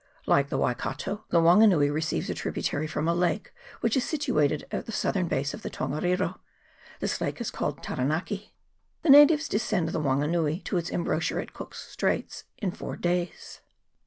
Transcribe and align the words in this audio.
Like 0.25 0.49
the 0.49 0.57
Waikato, 0.57 1.25
the 1.29 1.37
Wanganui 1.39 1.91
receives 1.93 2.27
a 2.27 2.33
tributary 2.33 2.87
from 2.87 3.07
a 3.07 3.13
lake 3.13 3.53
which 3.81 3.95
is 3.95 4.03
situated 4.03 4.65
at 4.71 4.87
the 4.87 4.91
southern 4.91 5.27
base 5.27 5.53
of 5.53 5.61
Tongariro: 5.61 6.39
this 6.99 7.21
lake 7.21 7.39
is 7.39 7.51
called 7.51 7.83
Taranaki. 7.83 8.55
The 9.03 9.11
natives 9.11 9.47
descend 9.47 9.89
the 9.89 10.01
Wanganui 10.01 10.63
to 10.63 10.77
its 10.77 10.89
embouchure 10.89 11.39
at 11.39 11.53
Cook's 11.53 11.87
Straits 11.87 12.45
in 12.57 12.71
four 12.71 12.95
days. 12.95 13.61